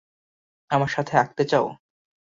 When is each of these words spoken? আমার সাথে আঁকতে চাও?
আমার 0.71 0.87
সাথে 0.87 1.13
আঁকতে 1.17 1.43
চাও? 1.45 1.65